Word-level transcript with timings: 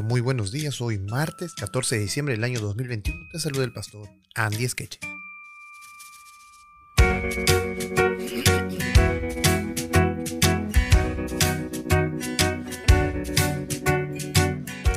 Muy 0.00 0.22
buenos 0.22 0.52
días. 0.52 0.80
Hoy 0.80 0.98
martes 0.98 1.54
14 1.54 1.96
de 1.96 2.02
diciembre 2.02 2.34
del 2.34 2.44
año 2.44 2.60
2021. 2.60 3.28
Te 3.30 3.38
saluda 3.38 3.64
el 3.64 3.72
pastor 3.72 4.08
Andy 4.34 4.66
Sketch. 4.66 4.98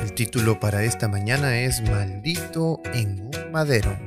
El 0.00 0.12
título 0.14 0.58
para 0.58 0.84
esta 0.84 1.08
mañana 1.08 1.60
es 1.60 1.82
Maldito 1.82 2.80
en 2.94 3.20
un 3.20 3.52
madero. 3.52 3.98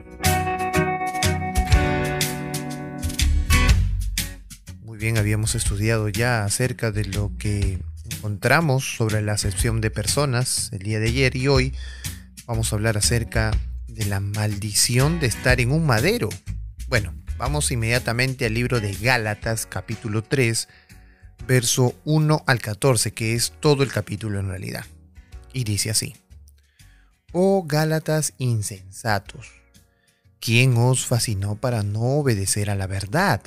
Muy 4.82 4.98
bien, 4.98 5.20
habíamos 5.20 5.54
estudiado 5.54 6.10
ya 6.10 6.46
acerca 6.46 6.91
de 6.91 7.05
lo 7.05 7.32
que 7.38 7.80
encontramos 8.20 8.98
sobre 8.98 9.22
la 9.22 9.32
acepción 9.32 9.80
de 9.80 9.91
personas 9.91 10.72
el 10.73 10.80
día 10.80 11.00
de 11.00 11.08
ayer 11.08 11.38
y 11.38 11.48
hoy 11.48 11.73
vamos 12.46 12.73
a 12.73 12.76
hablar 12.76 12.98
acerca 12.98 13.52
de 13.88 14.04
la 14.08 14.20
maldición 14.20 15.22
de 15.22 15.27
estar 15.27 15.62
en 15.62 15.72
un 15.72 15.86
madero. 15.86 16.27
Bueno, 16.90 17.13
vamos 17.38 17.72
inmediatamente 17.72 18.46
al 18.46 18.55
libro 18.55 18.82
de 18.82 18.94
Gálatas 18.94 19.66
capítulo 19.66 20.22
3, 20.22 20.68
verso 21.48 21.96
1 22.04 22.44
al 22.46 22.60
14, 22.60 23.13
que 23.13 23.36
es 23.36 23.54
todo 23.62 23.84
el 23.84 23.91
capítulo 23.94 24.41
en 24.41 24.49
realidad. 24.49 24.86
Y 25.54 25.63
dice 25.63 25.90
así, 25.90 26.13
Oh 27.32 27.63
Gálatas 27.66 28.34
insensatos, 28.38 29.48
¿quién 30.41 30.76
os 30.76 31.05
fascinó 31.05 31.55
para 31.55 31.84
no 31.84 32.02
obedecer 32.02 32.70
a 32.70 32.76
la 32.76 32.86
verdad? 32.86 33.41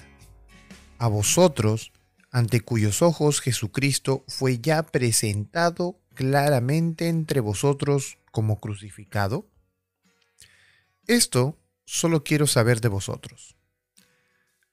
A 0.97 1.09
vosotros, 1.09 1.93
ante 2.33 2.63
cuyos 2.63 3.02
ojos 3.02 3.41
Jesucristo 3.41 4.25
fue 4.27 4.59
ya 4.59 4.83
presentado 4.83 6.01
claramente 6.15 7.09
entre 7.09 7.41
vosotros 7.41 8.19
como 8.33 8.59
crucificado? 8.59 9.47
Esto 11.07 11.59
solo 11.85 12.24
quiero 12.24 12.47
saber 12.47 12.80
de 12.80 12.89
vosotros. 12.89 13.57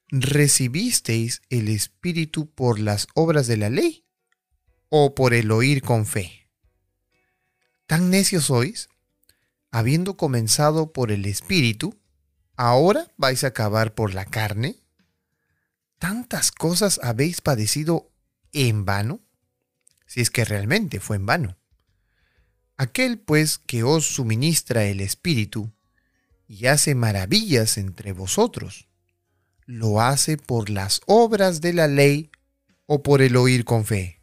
¿Recibisteis 0.08 1.42
el 1.50 1.68
Espíritu 1.68 2.50
por 2.50 2.80
las 2.80 3.06
obras 3.14 3.46
de 3.46 3.58
la 3.58 3.68
ley 3.68 4.06
o 4.88 5.14
por 5.14 5.34
el 5.34 5.52
oír 5.52 5.82
con 5.82 6.06
fe? 6.06 6.48
¿Tan 7.86 8.08
necios 8.08 8.46
sois? 8.46 8.88
Habiendo 9.70 10.16
comenzado 10.16 10.92
por 10.92 11.12
el 11.12 11.26
Espíritu, 11.26 12.00
¿ahora 12.56 13.12
vais 13.18 13.44
a 13.44 13.48
acabar 13.48 13.94
por 13.94 14.14
la 14.14 14.24
carne? 14.24 14.79
Tantas 16.00 16.50
cosas 16.50 16.98
habéis 17.04 17.42
padecido 17.42 18.10
en 18.52 18.84
vano? 18.84 19.20
Si 20.06 20.20
es 20.20 20.30
que 20.30 20.44
realmente 20.44 20.98
fue 20.98 21.16
en 21.16 21.26
vano. 21.26 21.58
Aquel 22.76 23.20
pues 23.20 23.58
que 23.58 23.84
os 23.84 24.06
suministra 24.06 24.84
el 24.84 25.00
Espíritu 25.00 25.70
y 26.48 26.66
hace 26.66 26.94
maravillas 26.94 27.76
entre 27.76 28.12
vosotros, 28.12 28.88
¿lo 29.66 30.00
hace 30.00 30.38
por 30.38 30.70
las 30.70 31.02
obras 31.06 31.60
de 31.60 31.74
la 31.74 31.86
ley 31.86 32.30
o 32.86 33.02
por 33.02 33.20
el 33.20 33.36
oír 33.36 33.64
con 33.64 33.84
fe? 33.84 34.22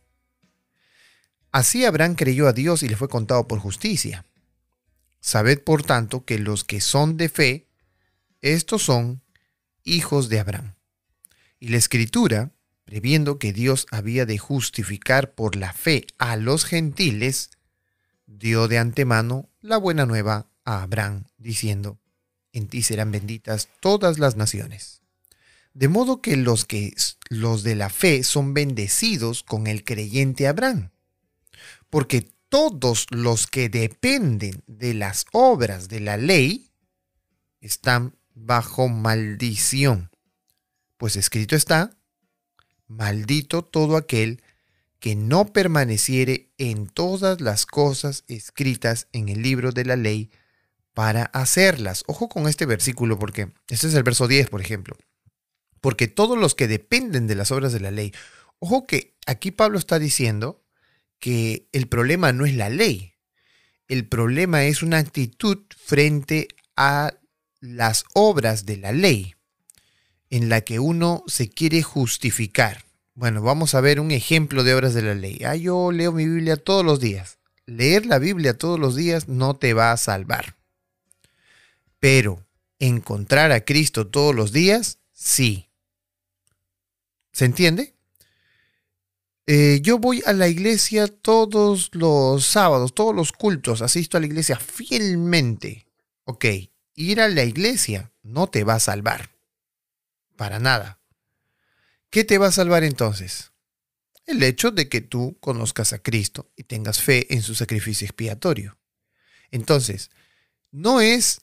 Así 1.51 1.85
Abraham 1.85 2.15
creyó 2.15 2.47
a 2.47 2.53
Dios 2.53 2.81
y 2.81 2.89
le 2.89 2.97
fue 2.97 3.07
contado 3.07 3.47
por 3.47 3.59
justicia. 3.59 4.25
Sabed 5.21 5.63
por 5.63 5.83
tanto 5.83 6.25
que 6.25 6.39
los 6.39 6.63
que 6.63 6.81
son 6.81 7.17
de 7.17 7.29
fe, 7.29 7.69
estos 8.41 8.81
son 8.81 9.21
hijos 9.83 10.27
de 10.27 10.39
Abraham. 10.39 10.76
Y 11.59 11.69
la 11.69 11.77
escritura, 11.77 12.51
previendo 12.85 13.39
que 13.39 13.53
Dios 13.53 13.87
había 13.91 14.25
de 14.25 14.37
justificar 14.37 15.33
por 15.33 15.55
la 15.55 15.73
fe 15.73 16.05
a 16.17 16.35
los 16.35 16.65
gentiles, 16.65 17.49
dio 18.27 18.67
de 18.67 18.77
antemano 18.77 19.49
la 19.61 19.77
buena 19.77 20.05
nueva 20.05 20.47
a 20.65 20.83
Abraham, 20.83 21.25
diciendo, 21.37 21.99
en 22.53 22.67
ti 22.67 22.83
serán 22.83 23.11
benditas 23.11 23.69
todas 23.79 24.19
las 24.19 24.35
naciones. 24.35 25.01
De 25.73 25.87
modo 25.87 26.21
que 26.21 26.37
los 26.37 26.65
que 26.65 26.93
los 27.29 27.63
de 27.63 27.75
la 27.75 27.89
fe 27.89 28.23
son 28.23 28.53
bendecidos 28.53 29.43
con 29.43 29.67
el 29.67 29.83
creyente 29.83 30.47
Abraham, 30.47 30.91
porque 31.89 32.29
todos 32.49 33.07
los 33.09 33.47
que 33.47 33.69
dependen 33.69 34.63
de 34.67 34.93
las 34.93 35.25
obras 35.31 35.87
de 35.87 35.99
la 35.99 36.17
ley 36.17 36.71
están 37.61 38.15
bajo 38.33 38.87
maldición 38.87 40.09
pues 40.97 41.15
escrito 41.15 41.55
está, 41.55 41.97
maldito 42.87 43.63
todo 43.63 43.97
aquel 43.97 44.41
que 44.99 45.15
no 45.15 45.53
permaneciere 45.53 46.49
en 46.57 46.87
todas 46.87 47.39
las 47.39 47.65
cosas 47.65 48.23
escritas 48.27 49.07
en 49.13 49.29
el 49.29 49.41
libro 49.41 49.71
de 49.71 49.85
la 49.85 49.95
ley 49.95 50.31
para 50.93 51.25
hacerlas. 51.25 52.03
Ojo 52.07 52.27
con 52.27 52.47
este 52.47 52.65
versículo 52.65 53.19
porque 53.19 53.51
este 53.69 53.87
es 53.87 53.93
el 53.93 54.03
verso 54.03 54.27
10, 54.27 54.49
por 54.49 54.61
ejemplo. 54.61 54.97
Porque 55.81 56.07
todos 56.07 56.37
los 56.37 56.55
que 56.55 56.67
dependen 56.67 57.27
de 57.27 57.35
las 57.35 57.51
obras 57.51 57.71
de 57.71 57.79
la 57.79 57.91
ley, 57.91 58.11
ojo 58.57 58.87
que 58.87 59.15
aquí 59.27 59.51
Pablo 59.51 59.77
está 59.77 59.99
diciendo 59.99 60.63
que 61.19 61.67
el 61.71 61.87
problema 61.87 62.33
no 62.33 62.45
es 62.45 62.55
la 62.55 62.69
ley, 62.69 63.13
el 63.87 64.07
problema 64.07 64.65
es 64.65 64.81
una 64.81 64.97
actitud 64.97 65.59
frente 65.77 66.47
a 66.75 67.13
las 67.59 68.03
obras 68.13 68.65
de 68.65 68.77
la 68.77 68.91
ley 68.91 69.36
en 70.29 70.49
la 70.49 70.61
que 70.61 70.79
uno 70.79 71.23
se 71.27 71.49
quiere 71.49 71.83
justificar. 71.83 72.85
Bueno, 73.13 73.41
vamos 73.41 73.73
a 73.73 73.81
ver 73.81 73.99
un 73.99 74.11
ejemplo 74.11 74.63
de 74.63 74.75
obras 74.75 74.93
de 74.93 75.01
la 75.01 75.15
ley. 75.15 75.41
Ah, 75.43 75.55
yo 75.55 75.91
leo 75.91 76.11
mi 76.11 76.25
Biblia 76.25 76.57
todos 76.57 76.85
los 76.85 76.99
días. 76.99 77.39
Leer 77.65 78.05
la 78.05 78.19
Biblia 78.19 78.57
todos 78.57 78.79
los 78.79 78.95
días 78.95 79.27
no 79.27 79.55
te 79.55 79.73
va 79.73 79.91
a 79.91 79.97
salvar. 79.97 80.55
Pero 81.99 82.45
encontrar 82.79 83.51
a 83.51 83.65
Cristo 83.65 84.07
todos 84.07 84.35
los 84.35 84.51
días, 84.51 84.99
sí. 85.13 85.69
¿Se 87.31 87.45
entiende? 87.45 87.95
Eh, 89.47 89.79
yo 89.81 89.97
voy 89.97 90.21
a 90.25 90.33
la 90.33 90.49
iglesia 90.49 91.07
todos 91.07 91.89
los 91.93 92.45
sábados, 92.45 92.93
todos 92.93 93.15
los 93.15 93.31
cultos, 93.31 93.81
asisto 93.81 94.17
a 94.17 94.19
la 94.19 94.25
iglesia 94.27 94.59
fielmente. 94.59 95.87
Ok, 96.25 96.45
ir 96.95 97.21
a 97.21 97.29
la 97.29 97.45
iglesia 97.45 98.11
no 98.23 98.47
te 98.47 98.63
va 98.63 98.75
a 98.75 98.79
salvar. 98.79 99.36
Para 100.37 100.59
nada. 100.59 100.99
¿Qué 102.09 102.23
te 102.23 102.37
va 102.37 102.47
a 102.47 102.51
salvar 102.51 102.83
entonces? 102.83 103.51
El 104.25 104.41
hecho 104.43 104.71
de 104.71 104.87
que 104.87 105.01
tú 105.01 105.37
conozcas 105.39 105.91
a 105.91 105.99
Cristo 105.99 106.49
y 106.55 106.63
tengas 106.63 107.01
fe 107.01 107.33
en 107.33 107.41
su 107.41 107.55
sacrificio 107.55 108.05
expiatorio. 108.05 108.77
Entonces, 109.51 110.11
no 110.71 111.01
es 111.01 111.41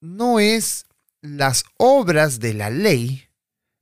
no 0.00 0.40
es 0.40 0.84
las 1.20 1.64
obras 1.76 2.40
de 2.40 2.54
la 2.54 2.70
ley 2.70 3.28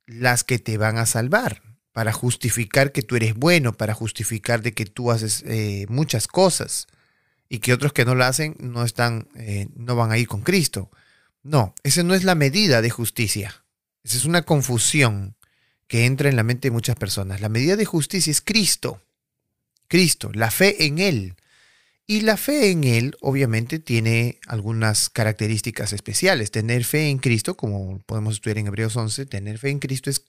las 0.07 0.45
que 0.45 0.59
te 0.59 0.77
van 0.77 0.99
a 0.99 1.07
salvar 1.07 1.63
para 1.93 2.13
justificar 2.13 2.93
que 2.93 3.03
tú 3.03 3.17
eres 3.17 3.35
bueno, 3.35 3.73
para 3.73 3.95
justificar 3.95 4.63
de 4.63 4.75
que 4.75 4.85
tú 4.87 5.11
haces 5.11 5.43
eh, 5.47 5.87
muchas 5.89 6.29
cosas 6.29 6.87
y 7.49 7.59
que 7.59 7.73
otros 7.73 7.93
que 7.93 8.05
no 8.05 8.15
lo 8.15 8.25
hacen 8.25 8.57
no 8.61 8.85
están, 8.85 9.29
eh, 9.35 9.69
no 9.75 9.97
van 9.97 10.13
a 10.13 10.19
ir 10.19 10.29
con 10.29 10.43
Cristo. 10.43 10.91
No, 11.43 11.75
esa 11.83 12.03
no 12.03 12.15
es 12.15 12.23
la 12.23 12.35
medida 12.35 12.83
de 12.83 12.91
justicia. 12.91 13.65
Esa 14.03 14.17
es 14.17 14.25
una 14.25 14.43
confusión 14.43 15.37
que 15.87 16.07
entra 16.07 16.29
en 16.29 16.37
la 16.37 16.45
mente 16.45 16.69
de 16.69 16.73
muchas 16.73 16.97
personas. 16.97 17.41
La 17.41 17.49
medida 17.49 17.77
de 17.77 17.85
justicia 17.85 18.31
es 18.31 18.41
Cristo. 18.41 19.03
Cristo, 19.89 20.31
la 20.33 20.51
fe 20.51 20.87
en 20.87 20.99
Él. 20.99 21.35
Y 22.07 22.23
la 22.23 22.37
fe 22.37 22.71
en 22.71 22.85
Él 22.85 23.17
obviamente 23.21 23.79
tiene 23.79 24.39
algunas 24.47 25.11
características 25.11 25.93
especiales. 25.93 26.51
Tener 26.51 26.85
fe 26.85 27.09
en 27.09 27.19
Cristo, 27.19 27.57
como 27.57 27.99
podemos 28.07 28.35
estudiar 28.35 28.59
en 28.59 28.69
Hebreos 28.69 28.97
11, 28.97 29.27
tener 29.27 29.59
fe 29.59 29.71
en 29.71 29.81
Cristo 29.81 30.11
es 30.11 30.25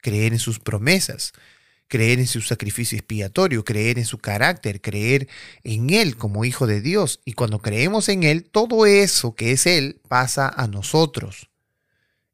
creer 0.00 0.32
en 0.32 0.38
sus 0.38 0.58
promesas, 0.60 1.32
creer 1.88 2.18
en 2.18 2.26
su 2.26 2.40
sacrificio 2.40 2.98
expiatorio, 2.98 3.64
creer 3.64 3.98
en 3.98 4.04
su 4.04 4.18
carácter, 4.18 4.80
creer 4.80 5.28
en 5.62 5.90
Él 5.90 6.16
como 6.16 6.44
Hijo 6.44 6.66
de 6.66 6.80
Dios. 6.80 7.20
Y 7.24 7.32
cuando 7.32 7.60
creemos 7.60 8.08
en 8.08 8.22
Él, 8.24 8.44
todo 8.44 8.86
eso 8.86 9.34
que 9.34 9.52
es 9.52 9.66
Él 9.66 10.00
pasa 10.08 10.48
a 10.48 10.66
nosotros. 10.66 11.48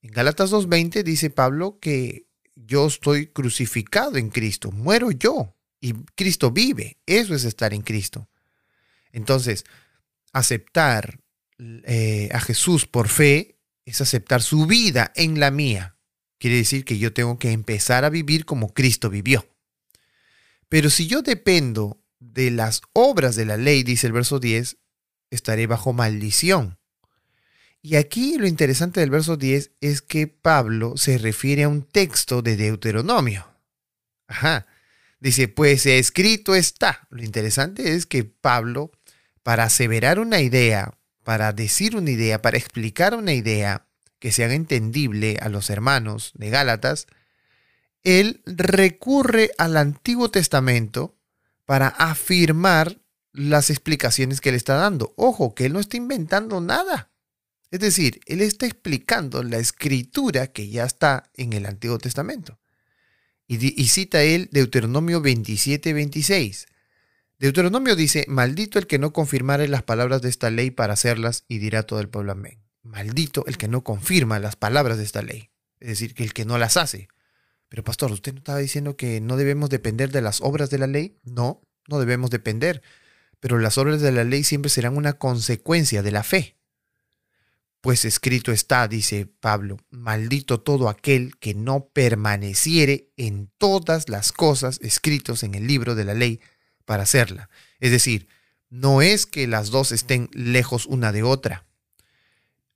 En 0.03 0.13
Galatas 0.13 0.51
2.20 0.51 1.03
dice 1.03 1.31
Pablo 1.31 1.79
que 1.81 2.27
yo 2.55 2.87
estoy 2.87 3.27
crucificado 3.27 4.17
en 4.17 4.31
Cristo, 4.31 4.71
muero 4.73 5.11
yo 5.11 5.57
y 5.81 5.95
Cristo 6.15 6.51
vive. 6.51 6.99
Eso 7.07 7.35
es 7.35 7.45
estar 7.45 7.75
en 7.75 7.83
Cristo. 7.83 8.29
Entonces, 9.13 9.65
aceptar 10.33 11.21
eh, 11.59 12.29
a 12.33 12.41
Jesús 12.41 12.87
por 12.87 13.09
fe 13.09 13.59
es 13.85 14.01
aceptar 14.01 14.43
su 14.43 14.67
vida 14.67 15.13
en 15.15 15.41
la 15.41 15.51
mía. 15.51 15.97
Quiere 16.39 16.57
decir 16.57 16.85
que 16.85 16.99
yo 16.99 17.13
tengo 17.13 17.39
que 17.39 17.51
empezar 17.53 18.05
a 18.05 18.11
vivir 18.11 18.45
como 18.47 18.73
Cristo 18.73 19.11
vivió. 19.11 19.47
Pero 20.69 20.89
si 20.89 21.07
yo 21.07 21.23
dependo 21.23 22.03
de 22.19 22.51
las 22.51 22.81
obras 22.93 23.37
de 23.37 23.45
la 23.45 23.57
ley, 23.57 23.83
dice 23.83 24.07
el 24.07 24.13
verso 24.13 24.39
10, 24.39 24.79
estaré 25.31 25.67
bajo 25.67 25.93
maldición. 25.93 26.80
Y 27.83 27.97
aquí 27.97 28.37
lo 28.37 28.47
interesante 28.47 29.01
del 29.01 29.11
verso 29.11 29.37
10 29.37 29.73
es 29.81 30.03
que 30.03 30.27
Pablo 30.27 30.97
se 30.97 31.19
refiere 31.19 31.63
a 31.63 31.69
un 31.69 31.83
texto 31.83 32.43
de 32.43 32.57
Deuteronomio. 32.57 33.47
Ajá. 34.27 34.67
Dice, 35.19 35.49
pues 35.49 35.87
escrito 35.87 36.55
está. 36.55 37.07
Lo 37.11 37.23
interesante 37.23 37.95
es 37.95 38.07
que 38.07 38.25
Pablo 38.25 38.91
para 39.43 39.65
aseverar 39.65 40.19
una 40.19 40.41
idea, 40.41 40.95
para 41.25 41.53
decir 41.53 41.97
una 41.97 42.11
idea, 42.11 42.43
para 42.43 42.59
explicar 42.59 43.15
una 43.15 43.33
idea 43.33 43.87
que 44.19 44.33
se 44.33 44.45
haga 44.45 44.55
entendible 44.55 45.39
a 45.41 45.49
los 45.49 45.71
hermanos 45.71 46.33
de 46.35 46.51
Gálatas, 46.51 47.07
él 48.03 48.43
recurre 48.47 49.51
al 49.59 49.77
Antiguo 49.77 50.31
Testamento 50.31 51.17
para 51.65 51.89
afirmar 51.89 52.99
las 53.33 53.71
explicaciones 53.71 54.41
que 54.41 54.51
él 54.51 54.55
está 54.55 54.75
dando. 54.75 55.15
Ojo, 55.17 55.55
que 55.55 55.67
él 55.67 55.73
no 55.73 55.81
está 55.81 55.97
inventando 55.97 56.61
nada. 56.61 57.11
Es 57.71 57.81
decir, 57.81 58.21
él 58.27 58.41
está 58.41 58.67
explicando 58.67 59.43
la 59.43 59.59
escritura 59.59 60.49
que 60.49 60.69
ya 60.69 60.85
está 60.85 61.31
en 61.35 61.53
el 61.53 61.67
Antiguo 61.67 61.99
Testamento. 61.99 62.59
Y, 63.47 63.89
cita 63.89 64.23
él 64.23 64.49
Deuteronomio 64.53 65.21
27, 65.21 65.93
26. 65.93 66.67
Deuteronomio 67.39 67.97
dice, 67.97 68.25
maldito 68.29 68.79
el 68.79 68.87
que 68.87 69.01
no 69.01 69.13
confirmare 69.13 69.67
las 69.67 69.83
palabras 69.83 70.23
de 70.23 70.29
esta 70.29 70.51
ley 70.51 70.71
para 70.71 70.93
hacerlas 70.93 71.45
y 71.49 71.59
dirá 71.59 71.83
todo 71.83 71.99
el 71.99 72.09
pueblo 72.09 72.33
amén. 72.33 72.63
Maldito 72.83 73.45
el 73.47 73.57
que 73.57 73.67
no 73.67 73.83
confirma 73.83 74.39
las 74.39 74.55
palabras 74.55 74.99
de 74.99 75.05
esta 75.05 75.23
ley. 75.23 75.51
Es 75.81 75.89
decir, 75.89 76.15
que 76.15 76.23
el 76.23 76.33
que 76.33 76.45
no 76.45 76.59
las 76.59 76.77
hace. 76.77 77.09
Pero 77.69 77.83
pastor, 77.83 78.13
¿usted 78.13 78.35
no 78.35 78.39
estaba 78.39 78.59
diciendo 78.59 78.97
que 78.97 79.21
no 79.21 79.37
debemos 79.37 79.69
depender 79.69 80.13
de 80.13 80.23
las 80.23 80.41
obras 80.43 80.71
de 80.71 80.79
la 80.79 80.87
ley? 80.87 81.19
No, 81.25 81.63
no 81.89 81.99
debemos 81.99 82.31
depender. 82.31 82.83
Pero 83.41 83.59
las 83.59 83.79
obras 83.79 84.01
de 84.01 84.13
la 84.13 84.23
ley 84.25 84.45
siempre 84.45 84.71
serán 84.71 84.97
una 84.97 85.15
consecuencia 85.15 86.03
de 86.03 86.13
la 86.13 86.23
fe. 86.23 86.60
Pues 87.81 88.05
escrito 88.05 88.53
está, 88.53 88.89
dice 88.89 89.27
Pablo, 89.27 89.79
maldito 89.91 90.61
todo 90.61 90.89
aquel 90.89 91.37
que 91.39 91.55
no 91.55 91.87
permaneciere 91.87 93.11
en 93.17 93.51
todas 93.57 94.09
las 94.09 94.33
cosas 94.33 94.79
escritos 94.83 95.43
en 95.43 95.55
el 95.55 95.67
libro 95.67 95.95
de 95.95 96.05
la 96.05 96.15
ley 96.15 96.41
para 96.85 97.05
hacerla. 97.05 97.49
Es 97.79 97.91
decir, 97.91 98.29
no 98.69 99.01
es 99.01 99.25
que 99.25 99.47
las 99.47 99.71
dos 99.71 99.93
estén 99.93 100.29
lejos 100.33 100.87
una 100.87 101.11
de 101.13 101.23
otra. 101.23 101.67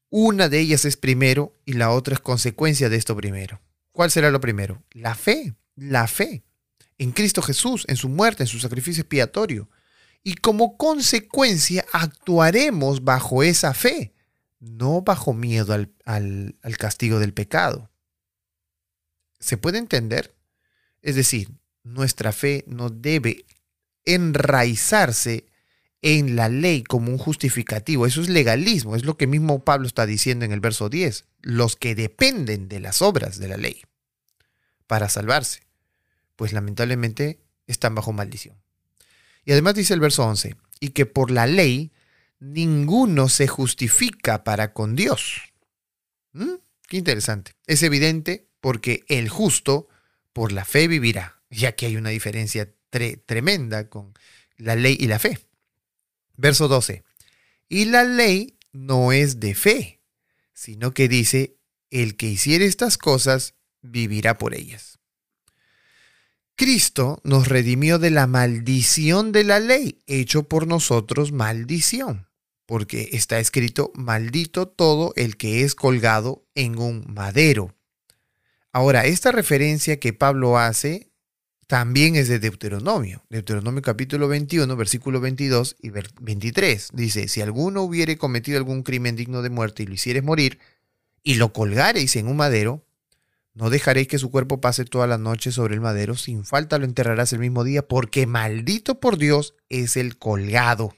Una 0.08 0.48
de 0.48 0.60
ellas 0.60 0.84
es 0.84 0.96
primero 0.96 1.52
y 1.66 1.74
la 1.74 1.90
otra 1.90 2.14
es 2.14 2.20
consecuencia 2.20 2.88
de 2.88 2.96
esto 2.96 3.16
primero. 3.16 3.60
¿Cuál 3.92 4.10
será 4.10 4.30
lo 4.30 4.40
primero? 4.40 4.82
La 4.92 5.14
fe, 5.14 5.54
la 5.76 6.06
fe 6.06 6.44
en 6.98 7.12
Cristo 7.12 7.42
Jesús, 7.42 7.84
en 7.88 7.96
su 7.96 8.08
muerte, 8.08 8.44
en 8.44 8.46
su 8.46 8.58
sacrificio 8.58 9.02
expiatorio. 9.02 9.68
Y 10.22 10.36
como 10.36 10.76
consecuencia 10.76 11.84
actuaremos 11.92 13.04
bajo 13.04 13.42
esa 13.42 13.74
fe, 13.74 14.13
no 14.64 15.02
bajo 15.02 15.34
miedo 15.34 15.72
al, 15.72 15.94
al 16.04 16.76
castigo 16.78 17.18
del 17.18 17.34
pecado. 17.34 17.90
¿Se 19.38 19.56
puede 19.56 19.78
entender? 19.78 20.34
Es 21.02 21.16
decir, 21.16 21.50
nuestra 21.82 22.32
fe 22.32 22.64
no 22.66 22.88
debe 22.88 23.44
enraizarse 24.04 25.46
en 26.02 26.36
la 26.36 26.48
ley 26.48 26.82
como 26.82 27.10
un 27.10 27.18
justificativo. 27.18 28.06
Eso 28.06 28.20
es 28.20 28.28
legalismo, 28.28 28.96
es 28.96 29.04
lo 29.04 29.16
que 29.16 29.26
mismo 29.26 29.64
Pablo 29.64 29.86
está 29.86 30.06
diciendo 30.06 30.44
en 30.44 30.52
el 30.52 30.60
verso 30.60 30.88
10. 30.88 31.24
Los 31.40 31.76
que 31.76 31.94
dependen 31.94 32.68
de 32.68 32.80
las 32.80 33.02
obras 33.02 33.38
de 33.38 33.48
la 33.48 33.56
ley 33.56 33.82
para 34.86 35.08
salvarse, 35.08 35.62
pues 36.36 36.52
lamentablemente 36.52 37.40
están 37.66 37.94
bajo 37.94 38.12
maldición. 38.12 38.56
Y 39.46 39.52
además 39.52 39.74
dice 39.74 39.94
el 39.94 40.00
verso 40.00 40.24
11, 40.24 40.56
y 40.80 40.90
que 40.90 41.06
por 41.06 41.30
la 41.30 41.46
ley 41.46 41.92
ninguno 42.44 43.28
se 43.28 43.48
justifica 43.48 44.44
para 44.44 44.72
con 44.72 44.94
Dios. 44.96 45.40
¿Mm? 46.32 46.54
Qué 46.86 46.96
interesante. 46.98 47.52
Es 47.66 47.82
evidente 47.82 48.48
porque 48.60 49.04
el 49.08 49.28
justo 49.28 49.88
por 50.32 50.52
la 50.52 50.64
fe 50.64 50.88
vivirá, 50.88 51.40
ya 51.48 51.72
que 51.72 51.86
hay 51.86 51.96
una 51.96 52.10
diferencia 52.10 52.72
tremenda 53.26 53.88
con 53.88 54.14
la 54.56 54.76
ley 54.76 54.96
y 54.98 55.06
la 55.06 55.18
fe. 55.18 55.38
Verso 56.36 56.68
12. 56.68 57.04
Y 57.68 57.86
la 57.86 58.04
ley 58.04 58.58
no 58.72 59.12
es 59.12 59.40
de 59.40 59.54
fe, 59.54 60.00
sino 60.52 60.92
que 60.92 61.08
dice, 61.08 61.56
el 61.90 62.16
que 62.16 62.26
hiciere 62.26 62.66
estas 62.66 62.98
cosas 62.98 63.54
vivirá 63.80 64.38
por 64.38 64.54
ellas. 64.54 64.98
Cristo 66.56 67.20
nos 67.24 67.48
redimió 67.48 67.98
de 67.98 68.10
la 68.10 68.26
maldición 68.26 69.32
de 69.32 69.44
la 69.44 69.58
ley, 69.58 70.02
hecho 70.06 70.44
por 70.44 70.66
nosotros 70.66 71.32
maldición, 71.32 72.28
porque 72.66 73.10
está 73.12 73.38
escrito, 73.38 73.92
maldito 73.94 74.68
todo 74.68 75.12
el 75.16 75.36
que 75.36 75.62
es 75.62 75.74
colgado 75.74 76.44
en 76.54 76.78
un 76.78 77.04
madero. 77.08 77.74
Ahora, 78.72 79.04
esta 79.04 79.32
referencia 79.32 80.00
que 80.00 80.12
Pablo 80.12 80.58
hace 80.58 81.10
también 81.66 82.16
es 82.16 82.28
de 82.28 82.38
Deuteronomio. 82.38 83.24
Deuteronomio 83.30 83.82
capítulo 83.82 84.28
21, 84.28 84.76
versículo 84.76 85.20
22 85.20 85.76
y 85.80 85.90
23. 85.90 86.90
Dice, 86.92 87.28
si 87.28 87.40
alguno 87.40 87.82
hubiere 87.82 88.16
cometido 88.16 88.58
algún 88.58 88.82
crimen 88.82 89.16
digno 89.16 89.42
de 89.42 89.50
muerte 89.50 89.82
y 89.82 89.86
lo 89.86 89.94
hicieres 89.94 90.22
morir, 90.22 90.58
y 91.22 91.34
lo 91.34 91.52
colgareis 91.52 92.16
en 92.16 92.28
un 92.28 92.36
madero, 92.36 92.84
no 93.54 93.70
dejaréis 93.70 94.08
que 94.08 94.18
su 94.18 94.30
cuerpo 94.30 94.60
pase 94.60 94.84
toda 94.84 95.06
la 95.06 95.16
noche 95.16 95.52
sobre 95.52 95.74
el 95.74 95.80
madero, 95.80 96.16
sin 96.16 96.44
falta 96.44 96.78
lo 96.78 96.84
enterrarás 96.84 97.32
el 97.32 97.38
mismo 97.38 97.64
día, 97.64 97.86
porque 97.86 98.26
maldito 98.26 99.00
por 99.00 99.16
Dios 99.16 99.54
es 99.68 99.96
el 99.96 100.18
colgado, 100.18 100.94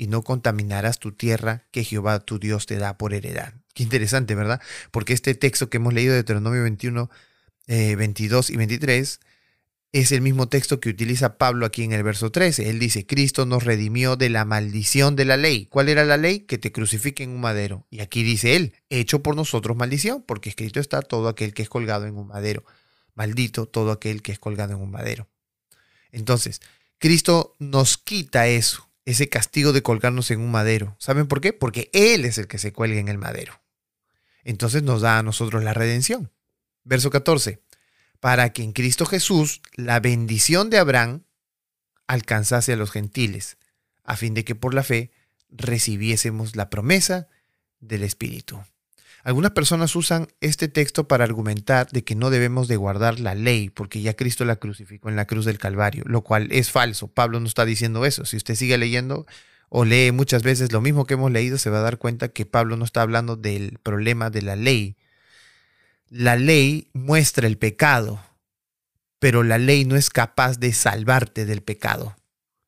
y 0.00 0.06
no 0.06 0.22
contaminarás 0.22 0.98
tu 0.98 1.12
tierra 1.12 1.66
que 1.72 1.84
Jehová 1.84 2.20
tu 2.20 2.38
Dios 2.38 2.64
te 2.64 2.78
da 2.78 2.96
por 2.96 3.12
heredad. 3.12 3.52
Qué 3.74 3.82
interesante, 3.82 4.34
¿verdad? 4.34 4.58
Porque 4.92 5.12
este 5.12 5.34
texto 5.34 5.68
que 5.68 5.76
hemos 5.76 5.92
leído 5.92 6.12
de 6.12 6.20
Deuteronomio 6.20 6.62
21, 6.62 7.10
22 7.66 8.48
eh, 8.48 8.52
y 8.54 8.56
23 8.56 9.20
es 9.92 10.12
el 10.12 10.22
mismo 10.22 10.48
texto 10.48 10.80
que 10.80 10.88
utiliza 10.88 11.36
Pablo 11.36 11.66
aquí 11.66 11.82
en 11.82 11.92
el 11.92 12.02
verso 12.02 12.32
13. 12.32 12.70
Él 12.70 12.78
dice, 12.78 13.04
Cristo 13.04 13.44
nos 13.44 13.64
redimió 13.64 14.16
de 14.16 14.30
la 14.30 14.46
maldición 14.46 15.16
de 15.16 15.26
la 15.26 15.36
ley. 15.36 15.66
¿Cuál 15.66 15.90
era 15.90 16.06
la 16.06 16.16
ley? 16.16 16.40
Que 16.40 16.56
te 16.56 16.72
crucifiquen 16.72 17.28
en 17.28 17.34
un 17.36 17.42
madero. 17.42 17.86
Y 17.90 18.00
aquí 18.00 18.22
dice 18.22 18.56
él, 18.56 18.72
hecho 18.88 19.22
por 19.22 19.36
nosotros 19.36 19.76
maldición, 19.76 20.24
porque 20.26 20.48
escrito 20.48 20.80
está 20.80 21.02
todo 21.02 21.28
aquel 21.28 21.52
que 21.52 21.60
es 21.60 21.68
colgado 21.68 22.06
en 22.06 22.16
un 22.16 22.28
madero. 22.28 22.64
Maldito 23.14 23.66
todo 23.66 23.92
aquel 23.92 24.22
que 24.22 24.32
es 24.32 24.38
colgado 24.38 24.72
en 24.72 24.80
un 24.80 24.90
madero. 24.90 25.28
Entonces, 26.10 26.62
Cristo 26.96 27.54
nos 27.58 27.98
quita 27.98 28.48
eso, 28.48 28.89
ese 29.04 29.28
castigo 29.28 29.72
de 29.72 29.82
colgarnos 29.82 30.30
en 30.30 30.40
un 30.40 30.50
madero. 30.50 30.96
¿Saben 30.98 31.26
por 31.26 31.40
qué? 31.40 31.52
Porque 31.52 31.90
Él 31.92 32.24
es 32.24 32.38
el 32.38 32.46
que 32.46 32.58
se 32.58 32.72
cuelga 32.72 33.00
en 33.00 33.08
el 33.08 33.18
madero. 33.18 33.60
Entonces 34.44 34.82
nos 34.82 35.02
da 35.02 35.18
a 35.18 35.22
nosotros 35.22 35.64
la 35.64 35.74
redención. 35.74 36.30
Verso 36.84 37.10
14 37.10 37.60
para 38.20 38.52
que 38.52 38.62
en 38.62 38.72
Cristo 38.72 39.06
Jesús 39.06 39.62
la 39.74 39.98
bendición 39.98 40.70
de 40.70 40.78
Abraham 40.78 41.24
alcanzase 42.06 42.74
a 42.74 42.76
los 42.76 42.90
gentiles, 42.90 43.56
a 44.04 44.16
fin 44.16 44.34
de 44.34 44.44
que 44.44 44.54
por 44.54 44.74
la 44.74 44.84
fe 44.84 45.10
recibiésemos 45.48 46.54
la 46.54 46.70
promesa 46.70 47.28
del 47.80 48.02
Espíritu. 48.02 48.62
Algunas 49.22 49.52
personas 49.52 49.94
usan 49.96 50.28
este 50.40 50.68
texto 50.68 51.06
para 51.06 51.24
argumentar 51.24 51.90
de 51.90 52.04
que 52.04 52.14
no 52.14 52.30
debemos 52.30 52.68
de 52.68 52.76
guardar 52.76 53.20
la 53.20 53.34
ley 53.34 53.68
porque 53.68 54.00
ya 54.00 54.14
Cristo 54.14 54.44
la 54.44 54.56
crucificó 54.56 55.10
en 55.10 55.16
la 55.16 55.26
cruz 55.26 55.44
del 55.44 55.58
Calvario, 55.58 56.04
lo 56.06 56.22
cual 56.22 56.48
es 56.50 56.70
falso. 56.70 57.08
Pablo 57.08 57.38
no 57.38 57.46
está 57.46 57.66
diciendo 57.66 58.06
eso. 58.06 58.24
Si 58.24 58.36
usted 58.36 58.54
sigue 58.54 58.78
leyendo 58.78 59.26
o 59.68 59.84
lee 59.84 60.10
muchas 60.12 60.42
veces 60.42 60.72
lo 60.72 60.80
mismo 60.80 61.06
que 61.06 61.14
hemos 61.14 61.30
leído, 61.30 61.58
se 61.58 61.70
va 61.70 61.78
a 61.78 61.82
dar 61.82 61.98
cuenta 61.98 62.28
que 62.28 62.46
Pablo 62.46 62.76
no 62.76 62.84
está 62.84 63.02
hablando 63.02 63.36
del 63.36 63.78
problema 63.82 64.30
de 64.30 64.42
la 64.42 64.56
ley, 64.56 64.96
la 66.08 66.36
ley 66.36 66.88
muestra 66.92 67.46
el 67.46 67.58
pecado, 67.58 68.20
pero 69.18 69.42
la 69.42 69.58
ley 69.58 69.84
no 69.84 69.96
es 69.96 70.08
capaz 70.10 70.58
de 70.58 70.72
salvarte 70.72 71.44
del 71.44 71.62
pecado. 71.62 72.16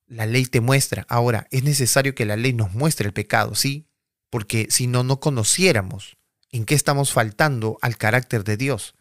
La 0.06 0.26
ley 0.26 0.44
te 0.44 0.60
muestra. 0.60 1.06
Ahora, 1.08 1.48
es 1.50 1.64
necesario 1.64 2.14
que 2.14 2.26
la 2.26 2.36
ley 2.36 2.52
nos 2.52 2.74
muestre 2.74 3.06
el 3.06 3.14
pecado, 3.14 3.54
¿sí? 3.54 3.88
Porque 4.28 4.66
si 4.70 4.86
no, 4.86 5.02
no 5.02 5.18
conociéramos 5.18 6.18
en 6.52 6.64
qué 6.64 6.74
estamos 6.74 7.12
faltando 7.12 7.78
al 7.82 7.96
carácter 7.96 8.44
de 8.44 8.56
Dios. 8.56 8.94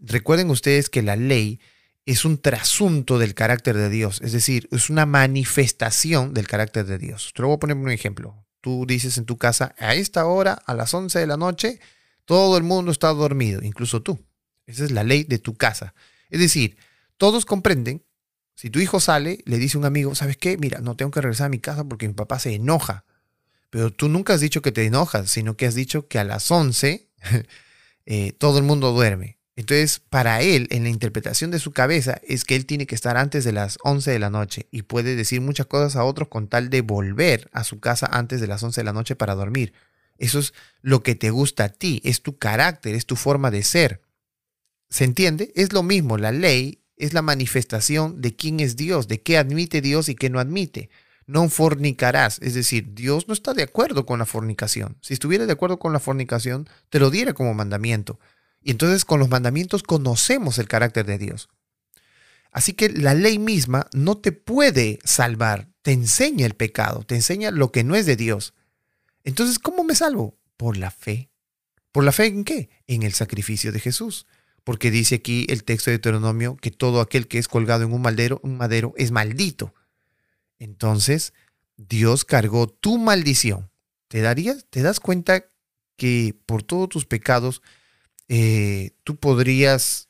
Recuerden 0.00 0.50
ustedes 0.50 0.88
que 0.88 1.02
la 1.02 1.16
ley 1.16 1.60
es 2.06 2.24
un 2.24 2.38
trasunto 2.38 3.18
del 3.18 3.34
carácter 3.34 3.76
de 3.76 3.90
Dios, 3.90 4.20
es 4.22 4.32
decir, 4.32 4.68
es 4.70 4.90
una 4.90 5.06
manifestación 5.06 6.34
del 6.34 6.46
carácter 6.46 6.86
de 6.86 6.98
Dios. 6.98 7.32
Te 7.34 7.42
voy 7.42 7.54
a 7.54 7.58
poner 7.58 7.76
un 7.76 7.90
ejemplo. 7.90 8.46
Tú 8.60 8.84
dices 8.86 9.18
en 9.18 9.24
tu 9.24 9.36
casa, 9.36 9.74
a 9.78 9.94
esta 9.94 10.26
hora, 10.26 10.54
a 10.54 10.74
las 10.74 10.94
11 10.94 11.18
de 11.18 11.26
la 11.26 11.36
noche, 11.36 11.80
todo 12.24 12.56
el 12.56 12.62
mundo 12.62 12.90
está 12.92 13.08
dormido, 13.08 13.62
incluso 13.62 14.02
tú. 14.02 14.18
Esa 14.66 14.84
es 14.84 14.90
la 14.90 15.04
ley 15.04 15.24
de 15.24 15.38
tu 15.38 15.54
casa. 15.54 15.94
Es 16.30 16.40
decir, 16.40 16.78
todos 17.18 17.44
comprenden, 17.44 18.04
si 18.54 18.70
tu 18.70 18.78
hijo 18.78 19.00
sale, 19.00 19.38
le 19.44 19.58
dice 19.58 19.76
a 19.76 19.80
un 19.80 19.86
amigo, 19.86 20.14
¿sabes 20.14 20.36
qué? 20.36 20.56
Mira, 20.56 20.80
no 20.80 20.96
tengo 20.96 21.10
que 21.10 21.20
regresar 21.20 21.46
a 21.46 21.50
mi 21.50 21.58
casa 21.58 21.84
porque 21.84 22.08
mi 22.08 22.14
papá 22.14 22.38
se 22.38 22.54
enoja. 22.54 23.04
Pero 23.74 23.92
tú 23.92 24.08
nunca 24.08 24.34
has 24.34 24.40
dicho 24.40 24.62
que 24.62 24.70
te 24.70 24.86
enojas, 24.86 25.28
sino 25.28 25.56
que 25.56 25.66
has 25.66 25.74
dicho 25.74 26.06
que 26.06 26.20
a 26.20 26.24
las 26.24 26.48
11 26.48 27.08
eh, 28.06 28.32
todo 28.38 28.58
el 28.58 28.62
mundo 28.62 28.92
duerme. 28.92 29.40
Entonces, 29.56 29.98
para 29.98 30.42
él, 30.42 30.68
en 30.70 30.84
la 30.84 30.90
interpretación 30.90 31.50
de 31.50 31.58
su 31.58 31.72
cabeza, 31.72 32.20
es 32.22 32.44
que 32.44 32.54
él 32.54 32.66
tiene 32.66 32.86
que 32.86 32.94
estar 32.94 33.16
antes 33.16 33.42
de 33.42 33.50
las 33.50 33.78
11 33.82 34.12
de 34.12 34.20
la 34.20 34.30
noche 34.30 34.68
y 34.70 34.82
puede 34.82 35.16
decir 35.16 35.40
muchas 35.40 35.66
cosas 35.66 35.96
a 35.96 36.04
otros 36.04 36.28
con 36.28 36.46
tal 36.46 36.70
de 36.70 36.82
volver 36.82 37.50
a 37.52 37.64
su 37.64 37.80
casa 37.80 38.06
antes 38.12 38.40
de 38.40 38.46
las 38.46 38.62
11 38.62 38.80
de 38.80 38.84
la 38.84 38.92
noche 38.92 39.16
para 39.16 39.34
dormir. 39.34 39.72
Eso 40.18 40.38
es 40.38 40.54
lo 40.80 41.02
que 41.02 41.16
te 41.16 41.30
gusta 41.30 41.64
a 41.64 41.68
ti, 41.68 42.00
es 42.04 42.22
tu 42.22 42.38
carácter, 42.38 42.94
es 42.94 43.06
tu 43.06 43.16
forma 43.16 43.50
de 43.50 43.64
ser. 43.64 44.02
¿Se 44.88 45.02
entiende? 45.02 45.50
Es 45.56 45.72
lo 45.72 45.82
mismo, 45.82 46.16
la 46.16 46.30
ley 46.30 46.84
es 46.96 47.12
la 47.12 47.22
manifestación 47.22 48.22
de 48.22 48.36
quién 48.36 48.60
es 48.60 48.76
Dios, 48.76 49.08
de 49.08 49.20
qué 49.20 49.36
admite 49.36 49.80
Dios 49.80 50.08
y 50.08 50.14
qué 50.14 50.30
no 50.30 50.38
admite. 50.38 50.90
No 51.26 51.48
fornicarás. 51.48 52.38
Es 52.42 52.54
decir, 52.54 52.94
Dios 52.94 53.28
no 53.28 53.34
está 53.34 53.54
de 53.54 53.62
acuerdo 53.62 54.06
con 54.06 54.18
la 54.18 54.26
fornicación. 54.26 54.96
Si 55.00 55.14
estuviera 55.14 55.46
de 55.46 55.52
acuerdo 55.52 55.78
con 55.78 55.92
la 55.92 56.00
fornicación, 56.00 56.68
te 56.90 56.98
lo 56.98 57.10
diera 57.10 57.32
como 57.32 57.54
mandamiento. 57.54 58.18
Y 58.62 58.70
entonces 58.70 59.04
con 59.04 59.20
los 59.20 59.28
mandamientos 59.28 59.82
conocemos 59.82 60.58
el 60.58 60.68
carácter 60.68 61.06
de 61.06 61.18
Dios. 61.18 61.48
Así 62.50 62.72
que 62.72 62.88
la 62.88 63.14
ley 63.14 63.38
misma 63.38 63.88
no 63.92 64.16
te 64.16 64.32
puede 64.32 65.00
salvar, 65.04 65.68
te 65.82 65.92
enseña 65.92 66.46
el 66.46 66.54
pecado, 66.54 67.02
te 67.02 67.16
enseña 67.16 67.50
lo 67.50 67.72
que 67.72 67.82
no 67.82 67.96
es 67.96 68.06
de 68.06 68.16
Dios. 68.16 68.54
Entonces, 69.24 69.58
¿cómo 69.58 69.82
me 69.82 69.96
salvo? 69.96 70.38
Por 70.56 70.76
la 70.76 70.90
fe. 70.90 71.30
¿Por 71.90 72.04
la 72.04 72.12
fe 72.12 72.26
en 72.26 72.44
qué? 72.44 72.70
En 72.86 73.02
el 73.02 73.12
sacrificio 73.12 73.72
de 73.72 73.80
Jesús. 73.80 74.26
Porque 74.62 74.90
dice 74.90 75.16
aquí 75.16 75.46
el 75.50 75.64
texto 75.64 75.90
de 75.90 75.98
Deuteronomio 75.98 76.56
que 76.56 76.70
todo 76.70 77.00
aquel 77.00 77.28
que 77.28 77.38
es 77.38 77.48
colgado 77.48 77.84
en 77.84 77.92
un 77.92 78.02
madero, 78.02 78.40
un 78.42 78.56
madero 78.56 78.94
es 78.96 79.10
maldito. 79.10 79.74
Entonces, 80.58 81.32
Dios 81.76 82.24
cargó 82.24 82.68
tu 82.68 82.98
maldición. 82.98 83.70
¿Te 84.08 84.20
darías, 84.20 84.66
te 84.70 84.82
das 84.82 85.00
cuenta 85.00 85.44
que 85.96 86.36
por 86.46 86.62
todos 86.62 86.88
tus 86.88 87.06
pecados 87.06 87.62
eh, 88.28 88.92
tú 89.02 89.16
podrías 89.16 90.08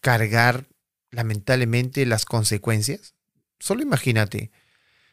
cargar 0.00 0.66
lamentablemente 1.10 2.06
las 2.06 2.24
consecuencias? 2.24 3.14
Solo 3.58 3.82
imagínate, 3.82 4.50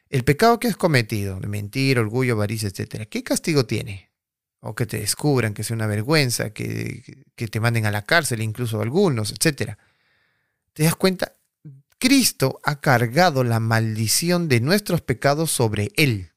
el 0.09 0.23
pecado 0.23 0.59
que 0.59 0.67
has 0.67 0.75
cometido, 0.75 1.39
de 1.39 1.47
mentir, 1.47 1.99
orgullo, 1.99 2.33
avaricia, 2.33 2.67
etcétera, 2.67 3.05
¿qué 3.05 3.23
castigo 3.23 3.65
tiene? 3.65 4.11
O 4.59 4.75
que 4.75 4.85
te 4.85 4.99
descubran, 4.99 5.53
que 5.53 5.63
sea 5.63 5.75
una 5.75 5.87
vergüenza, 5.87 6.51
que, 6.51 7.23
que 7.35 7.47
te 7.47 7.59
manden 7.59 7.85
a 7.85 7.91
la 7.91 8.03
cárcel, 8.03 8.41
incluso 8.41 8.81
algunos, 8.81 9.31
etcétera. 9.31 9.77
¿Te 10.73 10.83
das 10.83 10.95
cuenta? 10.95 11.35
Cristo 12.01 12.59
ha 12.63 12.81
cargado 12.81 13.43
la 13.43 13.59
maldición 13.59 14.47
de 14.47 14.59
nuestros 14.59 15.01
pecados 15.01 15.51
sobre 15.51 15.91
Él. 15.97 16.31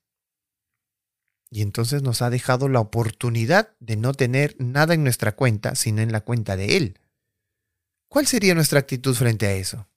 Y 1.51 1.63
entonces 1.63 2.03
nos 2.03 2.21
ha 2.21 2.29
dejado 2.29 2.69
la 2.69 2.81
oportunidad 2.81 3.75
de 3.81 3.97
no 3.97 4.13
tener 4.13 4.57
nada 4.59 4.93
en 4.93 5.03
nuestra 5.03 5.33
cuenta, 5.33 5.75
sino 5.75 6.03
en 6.03 6.13
la 6.13 6.21
cuenta 6.21 6.57
de 6.57 6.77
Él. 6.77 7.01
¿Cuál 8.09 8.27
sería 8.27 8.55
nuestra 8.55 8.79
actitud 8.79 9.15
frente 9.15 9.47
a 9.47 9.55
eso? 9.55 9.89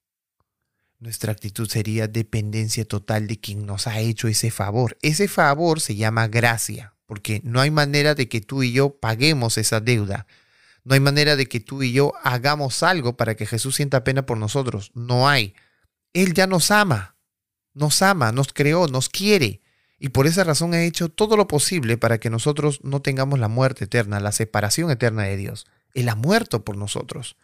Nuestra 1.00 1.34
actitud 1.34 1.68
sería 1.68 2.08
dependencia 2.08 2.86
total 2.86 3.28
de 3.28 3.38
quien 3.38 3.66
nos 3.66 3.88
ha 3.88 4.00
hecho 4.00 4.30
ese 4.30 4.52
favor. 4.52 4.98
Ese 5.02 5.28
favor 5.28 5.82
se 5.82 5.98
llama 5.98 6.30
gracia, 6.30 6.96
porque 7.06 7.42
no 7.44 7.60
hay 7.60 7.72
manera 7.72 8.16
de 8.16 8.30
que 8.30 8.40
tú 8.40 8.64
y 8.64 8.72
yo 8.72 9.02
paguemos 9.02 9.58
esa 9.58 9.82
deuda. 9.82 10.28
No 10.88 10.94
hay 10.94 11.00
manera 11.00 11.36
de 11.36 11.48
que 11.48 11.60
tú 11.60 11.84
y 11.84 11.92
yo 11.92 12.14
hagamos 12.24 12.82
algo 12.82 13.18
para 13.18 13.36
que 13.36 13.46
Jesús 13.46 13.76
sienta 13.76 14.04
pena 14.04 14.26
por 14.26 14.38
nosotros. 14.38 14.92
No 14.94 15.28
hay. 15.28 15.54
Él 16.14 16.34
ya 16.34 16.48
nos 16.48 16.72
ama. 16.72 17.16
Nos 17.74 18.02
ama, 18.02 18.32
nos 18.32 18.54
creó, 18.54 18.88
nos 18.88 19.10
quiere. 19.10 19.62
Y 20.00 20.10
por 20.10 20.28
esa 20.28 20.44
razón 20.44 20.74
ha 20.74 20.84
hecho 20.84 21.10
todo 21.10 21.36
lo 21.36 21.48
posible 21.48 21.98
para 21.98 22.20
que 22.20 22.30
nosotros 22.30 22.80
no 22.84 23.02
tengamos 23.02 23.40
la 23.40 23.48
muerte 23.50 23.86
eterna, 23.86 24.20
la 24.20 24.32
separación 24.32 24.90
eterna 24.90 25.24
de 25.24 25.38
Dios. 25.38 25.68
Él 25.94 26.08
ha 26.10 26.16
muerto 26.16 26.64
por 26.64 26.78
nosotros 26.78 27.36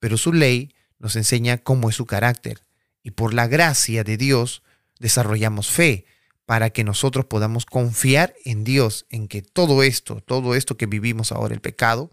pero 0.00 0.16
su 0.16 0.32
ley 0.32 0.74
nos 0.98 1.14
enseña 1.14 1.58
cómo 1.58 1.88
es 1.88 1.94
su 1.94 2.06
carácter. 2.06 2.64
Y 3.02 3.12
por 3.12 3.32
la 3.32 3.46
gracia 3.46 4.02
de 4.02 4.16
Dios 4.16 4.62
desarrollamos 4.98 5.70
fe 5.70 6.06
para 6.44 6.70
que 6.70 6.82
nosotros 6.82 7.26
podamos 7.26 7.64
confiar 7.64 8.34
en 8.44 8.64
Dios, 8.64 9.06
en 9.10 9.28
que 9.28 9.40
todo 9.40 9.84
esto, 9.84 10.20
todo 10.20 10.56
esto 10.56 10.76
que 10.76 10.86
vivimos 10.86 11.30
ahora, 11.30 11.54
el 11.54 11.60
pecado, 11.60 12.10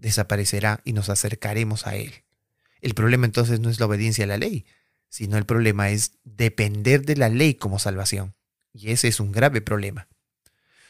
desaparecerá 0.00 0.80
y 0.84 0.92
nos 0.92 1.08
acercaremos 1.08 1.86
a 1.86 1.94
Él. 1.94 2.24
El 2.80 2.94
problema 2.94 3.26
entonces 3.26 3.60
no 3.60 3.70
es 3.70 3.78
la 3.78 3.86
obediencia 3.86 4.24
a 4.24 4.28
la 4.28 4.38
ley, 4.38 4.64
sino 5.08 5.36
el 5.36 5.44
problema 5.44 5.90
es 5.90 6.12
depender 6.24 7.04
de 7.04 7.16
la 7.16 7.28
ley 7.28 7.54
como 7.54 7.78
salvación. 7.78 8.34
Y 8.72 8.90
ese 8.90 9.08
es 9.08 9.20
un 9.20 9.32
grave 9.32 9.60
problema. 9.60 10.08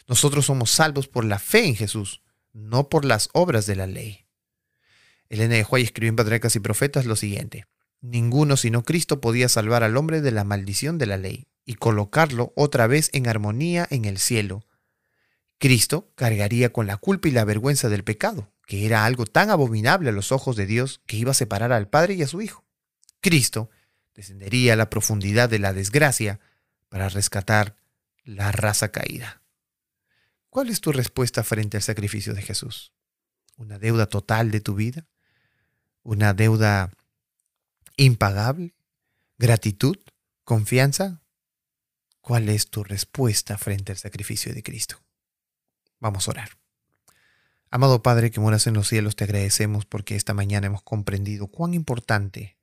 Nosotros 0.06 0.46
somos 0.46 0.70
salvos 0.70 1.08
por 1.08 1.24
la 1.24 1.38
fe 1.38 1.66
en 1.66 1.76
Jesús, 1.76 2.22
no 2.52 2.88
por 2.88 3.04
las 3.04 3.30
obras 3.32 3.66
de 3.66 3.76
la 3.76 3.86
ley. 3.86 4.26
Elena 5.28 5.54
de 5.54 5.64
Huay 5.64 5.84
escribió 5.84 6.10
en 6.10 6.16
Patriarcas 6.16 6.56
y 6.56 6.60
Profetas 6.60 7.06
lo 7.06 7.16
siguiente. 7.16 7.66
Ninguno 8.00 8.56
sino 8.56 8.82
Cristo 8.82 9.20
podía 9.20 9.48
salvar 9.48 9.82
al 9.82 9.96
hombre 9.96 10.20
de 10.20 10.32
la 10.32 10.44
maldición 10.44 10.98
de 10.98 11.06
la 11.06 11.16
ley 11.16 11.46
y 11.64 11.74
colocarlo 11.74 12.52
otra 12.56 12.86
vez 12.86 13.10
en 13.12 13.28
armonía 13.28 13.86
en 13.90 14.04
el 14.04 14.18
cielo. 14.18 14.66
Cristo 15.58 16.10
cargaría 16.14 16.72
con 16.72 16.86
la 16.86 16.96
culpa 16.96 17.28
y 17.28 17.32
la 17.32 17.44
vergüenza 17.44 17.88
del 17.88 18.02
pecado, 18.02 18.50
que 18.70 18.86
era 18.86 19.04
algo 19.04 19.26
tan 19.26 19.50
abominable 19.50 20.10
a 20.10 20.12
los 20.12 20.30
ojos 20.30 20.54
de 20.54 20.66
Dios 20.66 21.00
que 21.06 21.16
iba 21.16 21.32
a 21.32 21.34
separar 21.34 21.72
al 21.72 21.88
Padre 21.88 22.14
y 22.14 22.22
a 22.22 22.28
su 22.28 22.40
Hijo. 22.40 22.64
Cristo 23.20 23.68
descendería 24.14 24.74
a 24.74 24.76
la 24.76 24.90
profundidad 24.90 25.48
de 25.48 25.58
la 25.58 25.72
desgracia 25.72 26.38
para 26.88 27.08
rescatar 27.08 27.74
la 28.22 28.52
raza 28.52 28.92
caída. 28.92 29.42
¿Cuál 30.50 30.68
es 30.68 30.80
tu 30.80 30.92
respuesta 30.92 31.42
frente 31.42 31.78
al 31.78 31.82
sacrificio 31.82 32.32
de 32.32 32.42
Jesús? 32.42 32.92
¿Una 33.56 33.80
deuda 33.80 34.06
total 34.06 34.52
de 34.52 34.60
tu 34.60 34.76
vida? 34.76 35.10
una 36.02 36.34
deuda 36.34 36.92
impagable, 37.96 38.74
gratitud, 39.38 39.96
confianza. 40.44 41.22
¿Cuál 42.20 42.48
es 42.48 42.68
tu 42.68 42.84
respuesta 42.84 43.58
frente 43.58 43.92
al 43.92 43.98
sacrificio 43.98 44.54
de 44.54 44.62
Cristo? 44.62 45.02
Vamos 45.98 46.28
a 46.28 46.32
orar. 46.32 46.59
Amado 47.72 48.02
Padre 48.02 48.32
que 48.32 48.40
moras 48.40 48.66
en 48.66 48.74
los 48.74 48.88
cielos, 48.88 49.14
te 49.14 49.22
agradecemos 49.22 49.86
porque 49.86 50.16
esta 50.16 50.34
mañana 50.34 50.66
hemos 50.66 50.82
comprendido 50.82 51.46
cuán 51.46 51.72
importante 51.72 52.58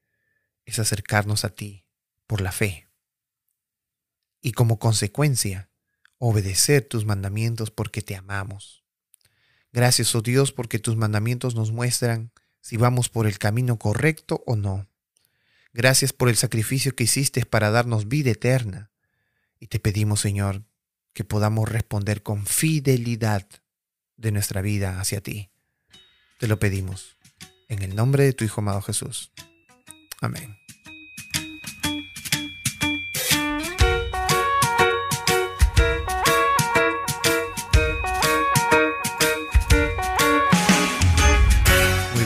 es 0.66 0.80
acercarnos 0.80 1.46
a 1.46 1.50
ti 1.50 1.86
por 2.28 2.42
la 2.42 2.52
fe 2.52 2.90
y 4.42 4.52
como 4.52 4.80
consecuencia 4.80 5.70
obedecer 6.18 6.86
tus 6.86 7.06
mandamientos 7.06 7.72
porque 7.72 8.02
te 8.02 8.18
amamos. 8.18 8.84
Gracias, 9.72 10.14
oh 10.14 10.22
Dios, 10.22 10.52
porque 10.52 10.78
tus 10.78 10.98
mandamientos 10.98 11.56
nos 11.56 11.72
muestran 11.72 12.32
si 12.60 12.76
vamos 12.76 13.08
por 13.08 13.28
el 13.28 13.40
camino 13.40 13.80
correcto 13.80 14.44
o 14.46 14.58
no. 14.58 14.88
Gracias 15.74 16.12
por 16.12 16.28
el 16.28 16.36
sacrificio 16.36 16.96
que 16.96 17.06
hiciste 17.06 17.46
para 17.46 17.72
darnos 17.72 18.10
vida 18.10 18.32
eterna. 18.32 18.92
Y 19.58 19.68
te 19.68 19.80
pedimos, 19.80 20.20
Señor, 20.20 20.64
que 21.14 21.24
podamos 21.24 21.70
responder 21.70 22.24
con 22.24 22.46
fidelidad 22.46 23.48
de 24.18 24.32
nuestra 24.32 24.62
vida 24.62 25.00
hacia 25.00 25.22
ti. 25.22 25.50
Te 26.40 26.48
lo 26.48 26.60
pedimos. 26.60 27.18
En 27.70 27.82
el 27.82 27.96
nombre 27.96 28.24
de 28.24 28.34
tu 28.34 28.44
Hijo 28.44 28.62
amado 28.62 28.82
Jesús. 28.82 29.32
Amén. 30.22 30.58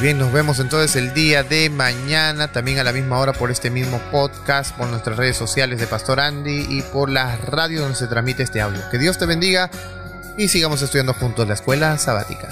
bien, 0.01 0.17
nos 0.17 0.31
vemos 0.33 0.59
entonces 0.59 0.95
el 0.95 1.13
día 1.13 1.43
de 1.43 1.69
mañana, 1.69 2.51
también 2.51 2.79
a 2.79 2.83
la 2.83 2.91
misma 2.91 3.19
hora 3.19 3.33
por 3.33 3.51
este 3.51 3.69
mismo 3.69 3.99
podcast, 4.09 4.75
por 4.75 4.87
nuestras 4.87 5.15
redes 5.15 5.37
sociales 5.37 5.79
de 5.79 5.85
Pastor 5.85 6.19
Andy 6.19 6.65
y 6.69 6.81
por 6.81 7.11
la 7.11 7.37
radio 7.37 7.81
donde 7.81 7.95
se 7.95 8.07
transmite 8.07 8.41
este 8.41 8.61
audio. 8.61 8.81
Que 8.89 8.97
Dios 8.97 9.19
te 9.19 9.27
bendiga 9.27 9.69
y 10.37 10.47
sigamos 10.47 10.81
estudiando 10.81 11.13
juntos 11.13 11.47
la 11.47 11.53
escuela 11.53 11.97
sabática. 11.97 12.49